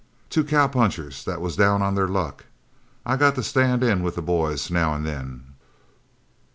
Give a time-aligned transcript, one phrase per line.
[0.31, 2.45] "Two cowpunchers that was down on their luck.
[3.05, 5.53] I got to stand in with the boys now and then."